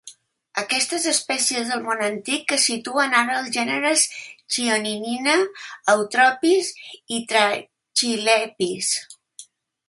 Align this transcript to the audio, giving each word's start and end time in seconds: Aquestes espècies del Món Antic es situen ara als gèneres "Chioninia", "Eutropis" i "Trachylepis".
Aquestes 0.59 1.03
espècies 1.09 1.67
del 1.73 1.83
Món 1.89 1.99
Antic 2.05 2.53
es 2.57 2.65
situen 2.69 3.13
ara 3.19 3.35
als 3.41 3.51
gèneres 3.57 4.07
"Chioninia", 4.55 5.37
"Eutropis" 5.95 6.73
i 7.19 7.21
"Trachylepis". 7.35 8.91